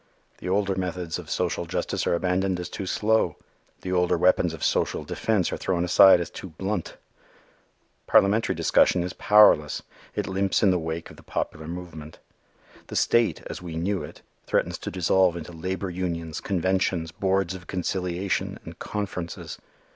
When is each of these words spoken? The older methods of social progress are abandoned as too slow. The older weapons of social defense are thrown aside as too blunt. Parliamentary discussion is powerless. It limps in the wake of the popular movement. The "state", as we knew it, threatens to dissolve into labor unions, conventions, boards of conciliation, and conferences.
The 0.39 0.49
older 0.49 0.73
methods 0.75 1.19
of 1.19 1.29
social 1.29 1.67
progress 1.67 2.07
are 2.07 2.15
abandoned 2.15 2.59
as 2.59 2.69
too 2.69 2.87
slow. 2.87 3.35
The 3.81 3.91
older 3.91 4.17
weapons 4.17 4.51
of 4.51 4.63
social 4.63 5.03
defense 5.03 5.53
are 5.53 5.57
thrown 5.57 5.85
aside 5.85 6.19
as 6.19 6.31
too 6.31 6.49
blunt. 6.49 6.97
Parliamentary 8.07 8.55
discussion 8.55 9.03
is 9.03 9.13
powerless. 9.13 9.83
It 10.15 10.25
limps 10.27 10.63
in 10.63 10.71
the 10.71 10.79
wake 10.79 11.11
of 11.11 11.17
the 11.17 11.21
popular 11.21 11.67
movement. 11.67 12.17
The 12.87 12.95
"state", 12.95 13.43
as 13.45 13.61
we 13.61 13.75
knew 13.75 14.01
it, 14.01 14.23
threatens 14.47 14.79
to 14.79 14.89
dissolve 14.89 15.37
into 15.37 15.51
labor 15.51 15.91
unions, 15.91 16.41
conventions, 16.41 17.11
boards 17.11 17.53
of 17.53 17.67
conciliation, 17.67 18.57
and 18.65 18.79
conferences. 18.79 19.59